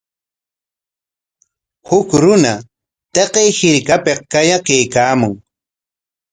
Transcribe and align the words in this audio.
Huk 1.87 2.09
runa 2.23 2.53
taqay 3.13 3.47
hirkapik 3.57 4.19
qayakaykaamun. 4.31 5.33